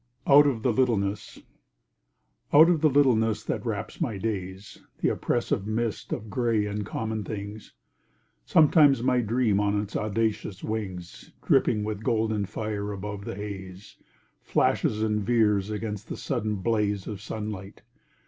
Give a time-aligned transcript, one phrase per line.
[0.25, 1.41] [OUT OF THE LITTLENESS]
[2.51, 7.23] Out of the littleness that wraps my days, The oppressive mist of gray and common
[7.23, 7.73] things,
[8.43, 13.97] Sometimes my dream on its audacious wings, Dripping with golden fire, above the haze,
[14.41, 17.83] Flashes and veers against the sudden blaze Of sunlight.